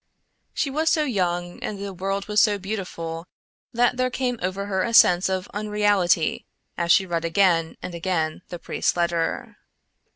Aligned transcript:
She 0.55 0.71
was 0.71 0.89
so 0.89 1.03
young 1.03 1.61
and 1.63 1.77
the 1.77 1.93
world 1.93 2.27
was 2.27 2.41
so 2.41 2.57
beautiful 2.57 3.27
that 3.71 3.97
there 3.97 4.09
came 4.09 4.39
over 4.41 4.65
her 4.65 4.81
a 4.81 4.95
sense 4.95 5.29
of 5.29 5.47
unreality 5.53 6.47
as 6.75 6.91
she 6.91 7.05
read 7.05 7.23
again 7.23 7.77
and 7.83 7.93
again 7.93 8.41
the 8.49 8.57
priest's 8.57 8.97
letter. 8.97 9.57